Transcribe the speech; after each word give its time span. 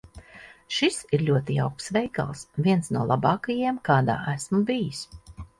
Šis 0.77 0.95
ir 1.17 1.23
ļoti 1.27 1.57
jauks 1.57 1.93
veikals. 1.97 2.41
Viens 2.69 2.91
no 2.97 3.07
labākajiem, 3.13 3.81
kādā 3.91 4.17
esmu 4.37 4.67
bijis. 4.73 5.07